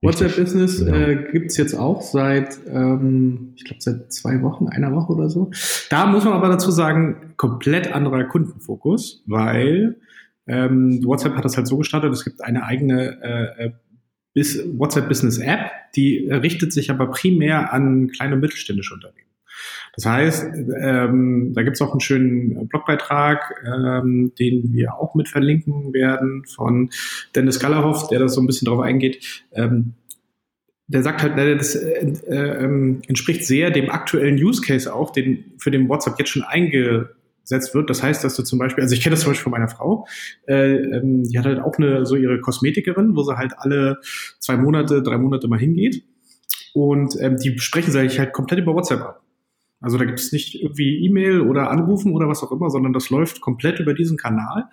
WhatsApp 0.00 0.36
Business 0.36 0.78
genau. 0.78 0.96
äh, 0.96 1.32
gibt 1.32 1.58
jetzt 1.58 1.74
auch 1.74 2.02
seit, 2.02 2.56
ähm, 2.68 3.54
ich 3.56 3.64
glaube, 3.64 3.82
seit 3.82 4.12
zwei 4.12 4.40
Wochen, 4.42 4.68
einer 4.68 4.94
Woche 4.94 5.12
oder 5.12 5.28
so. 5.28 5.50
Da 5.90 6.06
muss 6.06 6.24
man 6.24 6.34
aber 6.34 6.46
dazu 6.46 6.70
sagen, 6.70 7.34
komplett 7.36 7.92
anderer 7.92 8.22
Kundenfokus, 8.26 9.24
weil 9.26 9.96
ähm, 10.46 11.04
WhatsApp 11.04 11.34
hat 11.34 11.44
das 11.44 11.56
halt 11.56 11.66
so 11.66 11.78
gestartet, 11.78 12.12
es 12.12 12.24
gibt 12.24 12.42
eine 12.42 12.62
eigene 12.62 13.20
äh, 13.58 13.64
äh 13.64 13.72
WhatsApp 14.34 15.08
Business 15.08 15.38
App, 15.38 15.70
die 15.96 16.28
richtet 16.30 16.72
sich 16.72 16.90
aber 16.90 17.10
primär 17.10 17.72
an 17.72 18.08
kleine 18.08 18.34
und 18.34 18.40
mittelständische 18.40 18.94
Unternehmen. 18.94 19.28
Das 19.96 20.06
heißt, 20.06 20.46
ähm, 20.80 21.52
da 21.54 21.62
gibt 21.62 21.74
es 21.74 21.82
auch 21.82 21.90
einen 21.90 22.00
schönen 22.00 22.68
Blogbeitrag, 22.68 23.64
ähm, 23.66 24.32
den 24.38 24.72
wir 24.72 24.94
auch 24.94 25.16
mit 25.16 25.28
verlinken 25.28 25.92
werden 25.92 26.44
von 26.44 26.90
Dennis 27.34 27.58
Gallerhoff, 27.58 28.06
der 28.08 28.20
da 28.20 28.28
so 28.28 28.40
ein 28.40 28.46
bisschen 28.46 28.66
drauf 28.66 28.80
eingeht. 28.80 29.46
Ähm, 29.52 29.94
der 30.86 31.02
sagt 31.02 31.22
halt, 31.22 31.36
das 31.36 31.74
äh, 31.74 32.12
äh, 32.28 32.98
entspricht 33.08 33.44
sehr 33.44 33.70
dem 33.70 33.90
aktuellen 33.90 34.36
Use 34.36 34.62
Case 34.62 34.92
auch, 34.92 35.10
den 35.10 35.52
für 35.58 35.70
den 35.70 35.88
WhatsApp 35.88 36.18
jetzt 36.18 36.30
schon 36.30 36.44
eingesetzt 37.48 37.74
wird. 37.74 37.90
Das 37.90 38.02
heißt, 38.02 38.22
dass 38.24 38.36
du 38.36 38.42
zum 38.42 38.58
Beispiel, 38.58 38.82
also 38.82 38.94
ich 38.94 39.02
kenne 39.02 39.14
das 39.14 39.22
zum 39.22 39.30
Beispiel 39.30 39.44
von 39.44 39.52
meiner 39.52 39.68
Frau, 39.68 40.06
äh, 40.46 40.76
ähm, 40.76 41.24
die 41.24 41.38
hat 41.38 41.46
halt 41.46 41.60
auch 41.60 41.76
eine 41.78 42.06
so 42.06 42.16
ihre 42.16 42.40
Kosmetikerin, 42.40 43.16
wo 43.16 43.22
sie 43.22 43.36
halt 43.36 43.52
alle 43.56 43.98
zwei 44.38 44.56
Monate, 44.56 45.02
drei 45.02 45.18
Monate 45.18 45.48
mal 45.48 45.58
hingeht. 45.58 46.04
Und 46.74 47.20
ähm, 47.20 47.36
die 47.38 47.58
sprechen 47.58 47.90
sich 47.90 48.18
halt 48.18 48.32
komplett 48.32 48.60
über 48.60 48.74
WhatsApp 48.74 49.00
ab. 49.00 49.22
Also 49.80 49.96
da 49.96 50.04
gibt 50.04 50.18
es 50.18 50.32
nicht 50.32 50.60
irgendwie 50.60 51.04
E-Mail 51.04 51.40
oder 51.42 51.70
Anrufen 51.70 52.12
oder 52.12 52.28
was 52.28 52.42
auch 52.42 52.50
immer, 52.50 52.68
sondern 52.68 52.92
das 52.92 53.10
läuft 53.10 53.40
komplett 53.40 53.78
über 53.78 53.94
diesen 53.94 54.16
Kanal. 54.16 54.64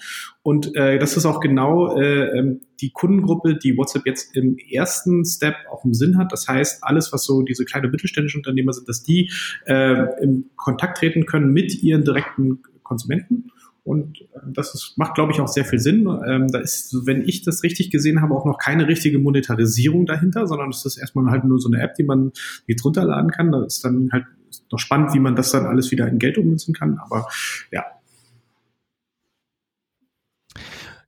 Und 0.41 0.75
äh, 0.75 0.97
das 0.97 1.15
ist 1.15 1.25
auch 1.25 1.39
genau 1.39 1.95
äh, 1.95 2.39
ähm, 2.39 2.62
die 2.81 2.89
Kundengruppe, 2.89 3.55
die 3.55 3.77
WhatsApp 3.77 4.05
jetzt 4.05 4.35
im 4.35 4.57
ersten 4.57 5.24
Step 5.24 5.55
auch 5.71 5.85
im 5.85 5.93
Sinn 5.93 6.17
hat. 6.17 6.31
Das 6.31 6.47
heißt, 6.47 6.83
alles, 6.83 7.13
was 7.13 7.24
so 7.24 7.43
diese 7.43 7.65
kleine 7.65 7.88
mittelständische 7.89 8.38
Unternehmer 8.38 8.74
sind, 8.74 8.89
dass 8.89 9.03
die 9.03 9.31
äh, 9.65 10.24
in 10.24 10.50
Kontakt 10.55 10.97
treten 10.97 11.25
können 11.27 11.53
mit 11.53 11.83
ihren 11.83 12.03
direkten 12.03 12.63
Konsumenten. 12.81 13.51
Und 13.85 14.19
äh, 14.21 14.39
das 14.47 14.73
ist, 14.73 14.97
macht, 14.97 15.13
glaube 15.13 15.31
ich, 15.31 15.39
auch 15.39 15.47
sehr 15.47 15.63
viel 15.63 15.79
Sinn. 15.79 16.07
Ähm, 16.27 16.47
da 16.49 16.59
ist, 16.59 16.93
wenn 17.05 17.21
ich 17.21 17.43
das 17.43 17.61
richtig 17.61 17.91
gesehen 17.91 18.19
habe, 18.19 18.33
auch 18.33 18.45
noch 18.45 18.57
keine 18.57 18.87
richtige 18.87 19.19
Monetarisierung 19.19 20.07
dahinter, 20.07 20.47
sondern 20.47 20.69
es 20.69 20.83
ist 20.85 20.97
erstmal 20.97 21.31
halt 21.31 21.45
nur 21.45 21.59
so 21.59 21.69
eine 21.69 21.81
App, 21.81 21.93
die 21.93 22.03
man 22.03 22.31
jetzt 22.65 22.83
runterladen 22.83 23.29
kann. 23.29 23.51
Da 23.51 23.63
ist 23.63 23.85
dann 23.85 24.09
halt 24.11 24.25
noch 24.71 24.79
spannend, 24.79 25.13
wie 25.13 25.19
man 25.19 25.35
das 25.35 25.51
dann 25.51 25.67
alles 25.67 25.91
wieder 25.91 26.07
in 26.07 26.17
Geld 26.17 26.39
ummünzen 26.39 26.73
kann. 26.73 26.97
Aber 26.97 27.27
ja. 27.71 27.85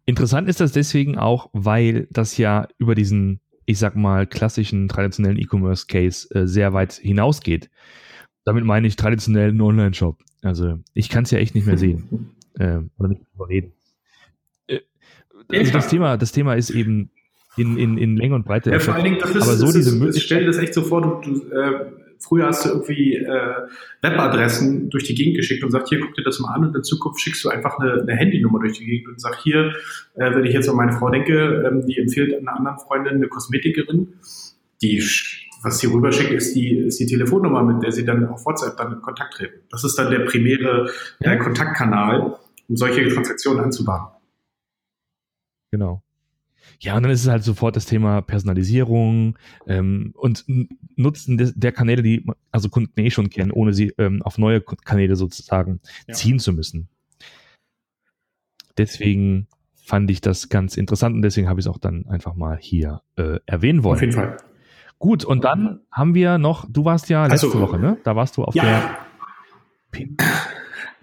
Interessant 0.05 0.47
ist 0.47 0.61
das 0.61 0.71
deswegen 0.71 1.17
auch, 1.17 1.49
weil 1.53 2.07
das 2.11 2.37
ja 2.37 2.67
über 2.77 2.93
diesen, 2.93 3.41
ich 3.65 3.79
sag 3.79 3.95
mal, 3.95 4.27
klassischen 4.27 4.87
traditionellen 4.87 5.39
E-Commerce-Case 5.39 6.33
äh, 6.35 6.47
sehr 6.47 6.73
weit 6.73 6.93
hinausgeht. 6.93 7.71
Damit 8.45 8.65
meine 8.65 8.85
ich 8.85 8.97
traditionellen 8.97 9.59
Online-Shop. 9.59 10.23
Also 10.43 10.77
ich 10.93 11.09
kann 11.09 11.23
es 11.23 11.31
ja 11.31 11.39
echt 11.39 11.55
nicht 11.55 11.65
mehr 11.65 11.79
sehen. 11.79 12.29
äh, 12.59 12.79
oder 12.97 13.09
nicht 13.09 13.21
mehr 13.37 13.47
reden. 13.47 13.73
Äh, 14.67 14.79
also 15.49 15.71
das 15.71 15.87
Thema, 15.87 16.17
das 16.17 16.31
Thema 16.31 16.55
ist 16.55 16.69
eben 16.69 17.09
in, 17.57 17.77
in, 17.77 17.97
in 17.97 18.17
Länge 18.17 18.35
und 18.35 18.45
Breite. 18.45 18.71
Ja, 18.71 18.79
vor 18.79 18.95
allen 18.95 19.03
Dingen, 19.03 19.19
das 19.19 19.35
ist, 19.35 19.43
aber 19.43 19.53
so 19.53 19.65
diese 19.67 19.89
ist, 19.89 19.95
Möglichkeit. 19.95 20.23
Stell 20.23 20.39
dir 20.41 20.47
das 20.47 20.57
echt 20.57 20.73
so 20.73 20.83
vor, 20.83 21.01
du, 21.01 21.33
du 21.33 21.51
äh, 21.51 21.91
Früher 22.19 22.47
hast 22.47 22.65
du 22.65 22.69
irgendwie 22.69 23.15
äh, 23.15 23.53
Webadressen 24.01 24.89
durch 24.89 25.03
die 25.03 25.15
Gegend 25.15 25.35
geschickt 25.35 25.63
und 25.63 25.71
sagt, 25.71 25.89
hier, 25.89 25.99
guck 25.99 26.15
dir 26.15 26.23
das 26.23 26.39
mal 26.39 26.53
an 26.53 26.65
und 26.65 26.75
in 26.75 26.83
Zukunft 26.83 27.21
schickst 27.21 27.43
du 27.43 27.49
einfach 27.49 27.77
eine, 27.79 28.01
eine 28.01 28.15
Handynummer 28.15 28.59
durch 28.59 28.77
die 28.77 28.85
Gegend 28.85 29.09
und 29.09 29.21
sagst, 29.21 29.41
hier, 29.43 29.73
äh, 30.15 30.33
wenn 30.33 30.43
ich 30.45 30.53
jetzt 30.53 30.67
an 30.69 30.75
meine 30.75 30.93
Frau 30.93 31.09
denke, 31.09 31.63
ähm, 31.67 31.85
die 31.85 31.97
empfiehlt 31.97 32.33
einer 32.33 32.57
anderen 32.57 32.79
Freundin 32.79 33.15
eine 33.15 33.27
Kosmetikerin, 33.27 34.13
die 34.81 35.03
was 35.63 35.79
sie 35.79 35.87
rüberschickt, 35.87 36.31
ist 36.31 36.55
die, 36.55 36.77
ist 36.77 36.99
die 36.99 37.07
Telefonnummer, 37.07 37.63
mit 37.63 37.81
der 37.81 37.91
sie 37.91 38.05
dann 38.05 38.25
auf 38.27 38.45
WhatsApp 38.45 38.77
dann 38.77 38.93
in 38.93 39.01
Kontakt 39.01 39.33
treten. 39.33 39.59
Das 39.71 39.83
ist 39.83 39.95
dann 39.95 40.11
der 40.11 40.19
primäre 40.19 40.89
äh, 41.19 41.37
Kontaktkanal, 41.37 42.37
um 42.67 42.75
solche 42.75 43.07
Transaktionen 43.09 43.63
anzubahnen. 43.63 44.09
Genau. 45.71 46.01
Ja, 46.79 46.95
und 46.95 47.03
dann 47.03 47.11
ist 47.11 47.21
es 47.21 47.27
halt 47.27 47.43
sofort 47.43 47.75
das 47.75 47.85
Thema 47.85 48.21
Personalisierung 48.21 49.37
ähm, 49.65 50.13
und 50.15 50.45
Nutzen 50.95 51.37
des, 51.37 51.53
der 51.55 51.71
Kanäle, 51.71 52.03
die 52.03 52.25
also 52.51 52.69
Kunden 52.69 52.99
eh 52.99 53.09
schon 53.09 53.29
kennen, 53.29 53.51
ohne 53.51 53.73
sie 53.73 53.93
ähm, 53.97 54.21
auf 54.21 54.37
neue 54.37 54.61
Kanäle 54.61 55.15
sozusagen 55.15 55.79
ja. 56.07 56.13
ziehen 56.13 56.39
zu 56.39 56.53
müssen. 56.53 56.89
Deswegen 58.77 59.47
fand 59.75 60.11
ich 60.11 60.21
das 60.21 60.49
ganz 60.49 60.77
interessant 60.77 61.15
und 61.15 61.21
deswegen 61.21 61.47
habe 61.47 61.59
ich 61.59 61.65
es 61.65 61.69
auch 61.69 61.79
dann 61.79 62.05
einfach 62.07 62.35
mal 62.35 62.57
hier 62.59 63.01
äh, 63.15 63.39
erwähnen 63.45 63.83
wollen. 63.83 63.95
Auf 63.95 64.01
jeden 64.01 64.13
Fall. 64.13 64.37
Gut, 64.99 65.23
und 65.25 65.43
dann 65.43 65.81
haben 65.91 66.13
wir 66.13 66.37
noch, 66.37 66.65
du 66.69 66.85
warst 66.85 67.09
ja 67.09 67.25
letzte 67.27 67.47
also, 67.47 67.61
Woche, 67.61 67.79
ne? 67.79 67.97
Da 68.03 68.15
warst 68.15 68.37
du 68.37 68.43
auf 68.43 68.53
ja. 68.53 68.97
der 69.93 70.07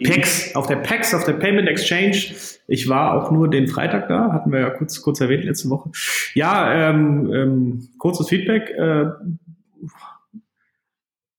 PEX, 0.02 0.54
auf 0.56 0.66
der 0.66 0.76
PEX, 0.76 1.14
auf 1.14 1.24
der 1.24 1.34
Payment 1.34 1.68
Exchange. 1.68 2.34
Ich 2.66 2.88
war 2.88 3.14
auch 3.14 3.30
nur 3.30 3.48
den 3.48 3.68
Freitag 3.68 4.08
da, 4.08 4.32
hatten 4.32 4.50
wir 4.50 4.60
ja 4.60 4.70
kurz, 4.70 5.00
kurz 5.02 5.20
erwähnt 5.20 5.44
letzte 5.44 5.70
Woche. 5.70 5.90
Ja, 6.34 6.90
ähm, 6.90 7.32
ähm, 7.32 7.88
kurzes 7.98 8.28
Feedback. 8.28 8.70
Äh, 8.70 9.06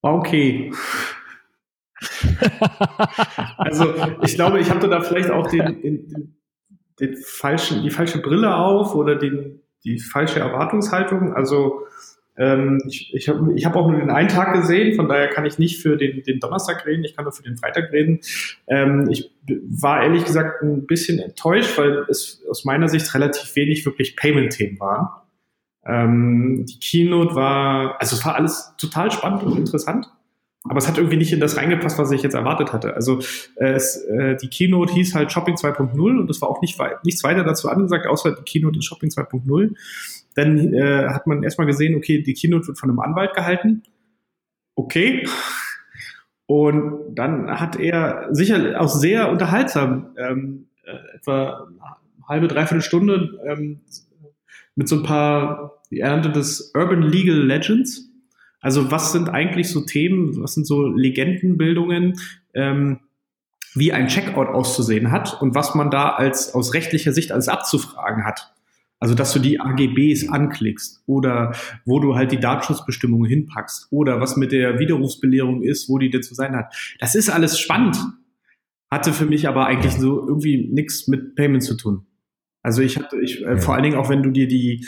war 0.02 0.14
okay. 0.14 0.72
also 3.58 3.94
ich 4.22 4.36
glaube, 4.36 4.60
ich 4.60 4.70
hatte 4.70 4.88
da 4.88 5.02
vielleicht 5.02 5.32
auch 5.32 5.48
den, 5.48 5.82
den, 5.82 6.38
den, 7.00 7.18
falschen, 7.18 7.82
die 7.84 7.90
falsche 7.90 8.22
Brille 8.22 8.56
auf 8.56 8.94
oder 8.96 9.16
den, 9.16 9.62
die 9.84 10.00
falsche 10.00 10.40
Erwartungshaltung. 10.40 11.34
Also 11.34 11.88
ähm, 12.38 12.82
ich 12.88 13.14
ich 13.14 13.30
habe 13.30 13.54
ich 13.56 13.66
hab 13.66 13.76
auch 13.76 13.90
nur 13.90 14.00
den 14.00 14.10
einen 14.10 14.28
Tag 14.28 14.54
gesehen, 14.54 14.96
von 14.96 15.08
daher 15.08 15.30
kann 15.30 15.46
ich 15.46 15.58
nicht 15.58 15.82
für 15.82 15.98
den, 15.98 16.24
den 16.24 16.40
Donnerstag 16.40 16.86
reden, 16.86 17.04
ich 17.04 17.16
kann 17.16 17.26
nur 17.26 17.32
für 17.32 17.44
den 17.44 17.58
Freitag 17.58 17.92
reden. 17.92 18.20
Ähm, 18.68 19.08
ich 19.10 19.32
war 19.48 20.04
ehrlich 20.04 20.26
gesagt 20.26 20.62
ein 20.62 20.86
bisschen 20.86 21.20
enttäuscht, 21.20 21.78
weil 21.78 22.06
es 22.10 22.44
aus 22.50 22.66
meiner 22.66 22.90
Sicht 22.90 23.14
relativ 23.14 23.56
wenig 23.56 23.86
wirklich 23.86 24.16
Payment-Themen 24.16 24.80
waren. 24.80 25.08
Ähm, 25.86 26.66
die 26.66 26.80
Keynote 26.80 27.36
war, 27.36 28.02
also 28.02 28.16
es 28.16 28.26
war 28.26 28.36
alles 28.36 28.74
total 28.78 29.12
spannend 29.12 29.44
und 29.44 29.58
interessant. 29.58 30.08
Aber 30.68 30.80
es 30.80 30.88
hat 30.88 30.98
irgendwie 30.98 31.18
nicht 31.18 31.32
in 31.32 31.40
das 31.40 31.58
reingepasst, 31.58 32.00
was 32.00 32.12
ich 32.12 32.24
jetzt 32.24 32.34
erwartet 32.34 32.74
hatte. 32.74 32.96
Also 32.96 33.20
äh, 33.56 33.74
es, 33.74 33.98
äh, 33.98 34.36
die 34.36 34.48
Keynote 34.48 34.94
hieß 34.94 35.14
halt 35.14 35.32
Shopping 35.32 35.56
2.0 35.56 36.20
und 36.20 36.30
es 36.30 36.42
war 36.42 36.50
auch 36.50 36.62
nicht 36.62 36.80
nichts 37.04 37.24
weiter 37.24 37.44
dazu 37.44 37.70
angesagt, 37.70 38.08
außer 38.08 38.36
die 38.36 38.44
Keynote 38.44 38.80
ist 38.80 38.86
Shopping 38.86 39.10
2.0. 39.10 39.76
Dann 40.36 40.74
äh, 40.74 41.08
hat 41.10 41.28
man 41.28 41.44
erstmal 41.44 41.68
gesehen, 41.68 41.96
okay, 41.96 42.22
die 42.22 42.34
Keynote 42.34 42.68
wird 42.68 42.78
von 42.78 42.90
einem 42.90 43.00
Anwalt 43.00 43.34
gehalten. 43.34 43.84
Okay. 44.76 45.28
Und 46.46 47.16
dann 47.16 47.50
hat 47.60 47.80
er 47.80 48.28
sicher 48.32 48.80
auch 48.80 48.90
sehr 48.90 49.32
unterhaltsam, 49.32 50.16
ähm, 50.18 50.68
äh, 50.84 51.18
etwa 51.18 51.68
eine 51.68 52.28
halbe, 52.28 52.48
dreiviertel 52.48 52.82
Stunde 52.82 53.40
ähm, 53.48 53.82
mit 54.76 54.88
so 54.88 54.98
ein 54.98 55.04
paar, 55.04 55.82
er 55.90 56.10
nannte 56.10 56.32
das 56.32 56.72
Urban 56.76 57.02
Legal 57.02 57.38
Legends. 57.38 58.12
Also 58.60 58.92
was 58.92 59.12
sind 59.12 59.30
eigentlich 59.30 59.70
so 59.70 59.82
Themen, 59.82 60.42
was 60.42 60.54
sind 60.54 60.68
so 60.68 60.88
Legendenbildungen, 60.88 62.20
ähm, 62.54 63.00
wie 63.74 63.94
ein 63.94 64.08
Checkout 64.08 64.48
auszusehen 64.48 65.12
hat 65.12 65.42
und 65.42 65.56
was 65.56 65.76
man 65.76 65.92
da 65.92 66.10
als 66.10 66.54
aus 66.54 66.74
rechtlicher 66.74 67.12
Sicht 67.12 67.32
alles 67.32 67.48
abzufragen 67.48 68.26
hat. 68.26 68.55
Also, 69.06 69.14
dass 69.14 69.34
du 69.34 69.40
die 69.40 69.60
AGBs 69.60 70.30
anklickst 70.30 71.04
oder 71.06 71.56
wo 71.86 72.00
du 72.00 72.16
halt 72.16 72.32
die 72.32 72.40
Datenschutzbestimmungen 72.40 73.30
hinpackst 73.30 73.90
oder 73.92 74.20
was 74.20 74.36
mit 74.36 74.52
der 74.52 74.80
Widerrufsbelehrung 74.80 75.62
ist, 75.62 75.88
wo 75.90 76.00
die 76.00 76.10
denn 76.10 76.24
zu 76.24 76.34
sein 76.34 76.56
hat. 76.56 76.74
Das 77.00 77.14
ist 77.14 77.30
alles 77.30 77.60
spannend. 77.60 77.98
Hatte 78.90 79.14
für 79.14 79.28
mich 79.28 79.48
aber 79.48 79.68
eigentlich 79.68 79.94
so 79.94 80.28
irgendwie 80.28 80.72
nichts 80.74 81.08
mit 81.08 81.36
Payment 81.36 81.62
zu 81.62 81.78
tun. 81.78 82.08
Also 82.64 82.82
ich 82.82 82.98
hatte, 82.98 83.22
ich, 83.22 83.46
äh, 83.46 83.50
ja. 83.50 83.58
vor 83.58 83.76
allen 83.76 83.84
Dingen 83.84 83.96
auch 83.96 84.10
wenn 84.10 84.24
du 84.24 84.32
dir 84.32 84.48
die, 84.48 84.88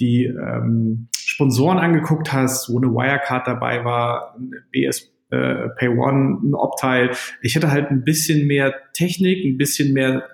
die 0.00 0.24
ähm, 0.24 1.08
Sponsoren 1.14 1.76
angeguckt 1.76 2.32
hast, 2.32 2.70
wo 2.70 2.78
eine 2.78 2.86
Wirecard 2.86 3.46
dabei 3.46 3.84
war, 3.84 4.34
BS 4.72 5.12
äh, 5.28 5.68
Pay 5.76 5.88
One, 5.88 6.38
ein 6.42 6.54
Optile. 6.54 7.10
Ich 7.42 7.54
hätte 7.54 7.70
halt 7.70 7.90
ein 7.90 8.02
bisschen 8.02 8.46
mehr 8.46 8.72
Technik, 8.94 9.44
ein 9.44 9.58
bisschen 9.58 9.92
mehr 9.92 10.26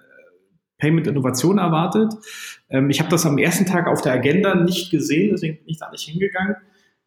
Payment-Innovation 0.85 1.59
erwartet. 1.59 2.13
Ähm, 2.69 2.91
ich 2.91 3.01
habe 3.01 3.09
das 3.09 3.25
am 3.25 3.39
ersten 3.39 3.65
Tag 3.65 3.87
auf 3.87 4.03
der 4.03 4.13
Agenda 4.13 4.55
nicht 4.55 4.91
gesehen, 4.91 5.31
deswegen 5.33 5.57
bin 5.57 5.69
ich 5.69 5.79
da 5.79 5.91
nicht 5.91 6.09
hingegangen. 6.09 6.57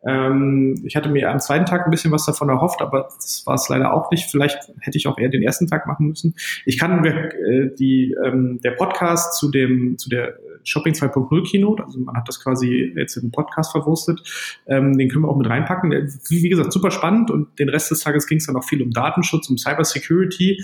Ähm, 0.05 0.81
ich 0.84 0.96
hatte 0.96 1.10
mir 1.10 1.29
am 1.29 1.39
zweiten 1.39 1.65
Tag 1.65 1.86
ein 1.86 1.91
bisschen 1.91 2.12
was 2.12 2.25
davon 2.25 2.50
erhofft, 2.50 2.81
aber 2.81 3.10
das 3.15 3.43
war 3.46 3.55
es 3.55 3.67
leider 3.69 3.93
auch 3.93 4.10
nicht. 4.12 4.29
Vielleicht 4.29 4.72
hätte 4.79 4.98
ich 4.98 5.07
auch 5.07 5.17
eher 5.17 5.29
den 5.29 5.43
ersten 5.43 5.67
Tag 5.67 5.86
machen 5.88 6.07
müssen. 6.07 6.36
Ich 6.65 6.77
kann 6.77 7.03
äh, 7.03 7.69
die, 7.77 8.15
ähm, 8.24 8.60
der 8.63 8.72
Podcast 8.72 9.38
zu 9.38 9.51
dem 9.51 9.98
zu 9.98 10.10
der 10.10 10.36
Shopping 10.63 10.93
2.0 10.93 11.50
Keynote, 11.50 11.84
also 11.84 12.00
man 12.00 12.15
hat 12.15 12.27
das 12.27 12.43
quasi 12.43 12.93
jetzt 12.96 13.15
in 13.15 13.24
den 13.24 13.31
Podcast 13.31 13.72
verwurstet, 13.72 14.22
ähm, 14.67 14.98
den 14.98 15.10
können 15.10 15.24
wir 15.24 15.29
auch 15.29 15.38
mit 15.38 15.50
reinpacken. 15.50 15.91
Wie, 15.91 16.43
wie 16.43 16.50
gesagt, 16.50 16.74
super 16.74 16.91
spannend 16.91 17.31
und 17.31 17.57
den 17.57 17.69
Rest 17.69 17.89
des 17.89 18.01
Tages 18.01 18.27
ging 18.27 18.39
es 18.39 18.48
dann 18.48 18.57
auch 18.57 18.65
viel 18.65 18.81
um 18.81 18.91
Datenschutz, 18.91 19.50
um 19.50 19.57
Cybersecurity. 19.57 20.62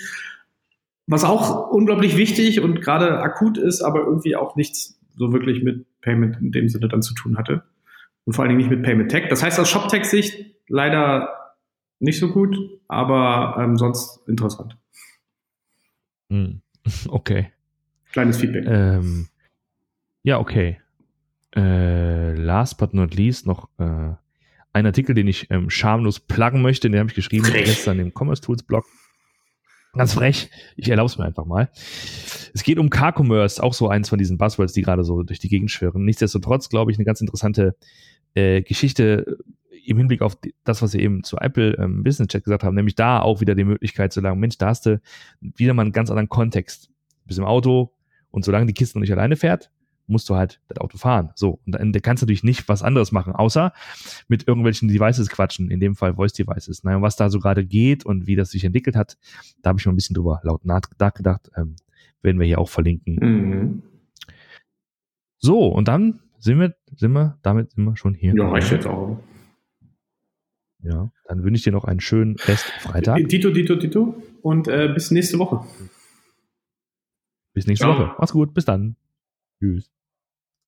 Was 1.07 1.23
auch 1.23 1.69
unglaublich 1.69 2.17
wichtig 2.17 2.59
und 2.61 2.81
gerade 2.81 3.19
akut 3.19 3.57
ist, 3.57 3.81
aber 3.81 4.01
irgendwie 4.01 4.35
auch 4.35 4.55
nichts 4.55 4.99
so 5.15 5.31
wirklich 5.33 5.63
mit 5.63 5.85
Payment 6.01 6.37
in 6.41 6.51
dem 6.51 6.69
Sinne 6.69 6.87
dann 6.87 7.01
zu 7.01 7.13
tun 7.13 7.37
hatte. 7.37 7.63
Und 8.25 8.33
vor 8.33 8.43
allen 8.43 8.49
Dingen 8.49 8.59
nicht 8.59 8.69
mit 8.69 8.83
Payment 8.83 9.11
Tech. 9.11 9.27
Das 9.29 9.43
heißt 9.43 9.59
aus 9.59 9.69
ShopTech-Sicht 9.69 10.55
leider 10.67 11.55
nicht 11.99 12.19
so 12.19 12.31
gut, 12.31 12.57
aber 12.87 13.57
ähm, 13.59 13.77
sonst 13.77 14.27
interessant. 14.27 14.77
Hm. 16.29 16.61
Okay. 17.07 17.51
Kleines 18.11 18.37
Feedback. 18.37 18.65
Ähm, 18.67 19.27
ja, 20.23 20.37
okay. 20.37 20.79
Äh, 21.55 22.33
last 22.35 22.77
but 22.77 22.93
not 22.93 23.15
least 23.15 23.47
noch 23.47 23.69
äh, 23.77 24.13
ein 24.73 24.85
Artikel, 24.85 25.15
den 25.15 25.27
ich 25.27 25.49
ähm, 25.49 25.69
schamlos 25.69 26.19
pluggen 26.19 26.61
möchte, 26.61 26.89
den 26.89 26.99
habe 26.99 27.09
ich 27.09 27.15
geschrieben 27.15 27.45
gestern 27.53 27.99
im 27.99 28.11
Commerce 28.13 28.41
Tools 28.41 28.63
Blog. 28.63 28.85
Ganz 29.93 30.13
frech. 30.13 30.49
Ich 30.75 30.89
erlaube 30.89 31.07
es 31.07 31.17
mir 31.19 31.25
einfach 31.25 31.45
mal. 31.45 31.69
Es 32.53 32.63
geht 32.63 32.79
um 32.79 32.89
Car-Commerce, 32.89 33.61
auch 33.61 33.73
so 33.73 33.89
eins 33.89 34.09
von 34.09 34.17
diesen 34.17 34.39
Buzzwords, 34.39 34.73
die 34.73 34.81
gerade 34.81 35.03
so 35.03 35.21
durch 35.21 35.39
die 35.39 35.49
Gegend 35.49 35.69
schwirren. 35.69 36.03
Nichtsdestotrotz, 36.03 36.69
glaube 36.69 36.91
ich, 36.91 36.97
eine 36.97 37.05
ganz 37.05 37.21
interessante 37.21 37.75
äh, 38.33 38.63
Geschichte 38.63 39.37
im 39.85 39.97
Hinblick 39.97 40.21
auf 40.21 40.37
das, 40.63 40.81
was 40.81 40.91
Sie 40.91 40.99
eben 40.99 41.23
zu 41.23 41.37
Apple 41.37 41.75
ähm, 41.77 42.03
Business 42.03 42.29
Chat 42.29 42.43
gesagt 42.43 42.63
haben, 42.63 42.75
nämlich 42.75 42.95
da 42.95 43.21
auch 43.21 43.41
wieder 43.41 43.53
die 43.53 43.65
Möglichkeit 43.65 44.13
zu 44.13 44.21
sagen, 44.21 44.39
Mensch, 44.39 44.57
da 44.57 44.67
hast 44.67 44.85
du 44.85 45.01
wieder 45.41 45.73
mal 45.73 45.83
einen 45.83 45.91
ganz 45.91 46.09
anderen 46.09 46.29
Kontext. 46.29 46.87
Du 46.87 47.27
bist 47.27 47.39
im 47.39 47.45
Auto 47.45 47.93
und 48.31 48.45
solange 48.45 48.65
die 48.65 48.73
Kiste 48.73 48.97
noch 48.97 49.01
nicht 49.01 49.11
alleine 49.11 49.35
fährt, 49.35 49.71
musst 50.07 50.29
du 50.29 50.35
halt 50.35 50.59
das 50.67 50.79
Auto 50.79 50.97
fahren. 50.97 51.31
So, 51.35 51.59
und 51.65 51.73
dann 51.73 51.91
kannst 52.01 52.21
du 52.21 52.25
natürlich 52.25 52.43
nicht 52.43 52.67
was 52.67 52.83
anderes 52.83 53.11
machen, 53.11 53.33
außer 53.33 53.73
mit 54.27 54.47
irgendwelchen 54.47 54.87
Devices 54.87 55.29
quatschen, 55.29 55.71
in 55.71 55.79
dem 55.79 55.95
Fall 55.95 56.15
Voice 56.15 56.33
Devices. 56.33 56.83
Naja, 56.83 57.01
was 57.01 57.15
da 57.15 57.29
so 57.29 57.39
gerade 57.39 57.65
geht 57.65 58.05
und 58.05 58.27
wie 58.27 58.35
das 58.35 58.51
sich 58.51 58.63
entwickelt 58.63 58.95
hat, 58.95 59.17
da 59.61 59.69
habe 59.69 59.79
ich 59.79 59.85
mal 59.85 59.93
ein 59.93 59.95
bisschen 59.95 60.15
drüber 60.15 60.41
laut 60.43 60.65
nachgedacht. 60.65 61.51
Ähm, 61.55 61.75
werden 62.21 62.39
wir 62.39 62.47
hier 62.47 62.59
auch 62.59 62.69
verlinken. 62.69 63.15
Mhm. 63.15 63.83
So, 65.37 65.67
und 65.67 65.87
dann 65.87 66.19
sind 66.39 66.59
wir, 66.59 66.75
sind 66.95 67.11
wir, 67.11 67.37
damit 67.41 67.71
sind 67.71 67.83
wir 67.83 67.97
schon 67.97 68.13
hier. 68.13 68.33
Ja, 68.35 68.49
reicht 68.49 68.71
jetzt 68.71 68.87
auch. 68.87 69.21
Ja, 70.81 71.11
dann 71.27 71.43
wünsche 71.43 71.59
ich 71.59 71.63
dir 71.63 71.71
noch 71.71 71.85
einen 71.85 72.01
schönen 72.01 72.35
Rest 72.35 72.65
Freitag. 72.79 73.27
Tito, 73.29 73.51
Tito, 73.51 73.75
Tito. 73.77 74.21
Und 74.41 74.67
äh, 74.67 74.91
bis 74.93 75.11
nächste 75.11 75.39
Woche. 75.39 75.65
Bis 77.53 77.67
nächste 77.67 77.85
Ciao. 77.85 77.97
Woche. 77.97 78.15
Mach's 78.19 78.33
gut. 78.33 78.53
Bis 78.53 78.65
dann. 78.65 78.97
who's 79.63 79.89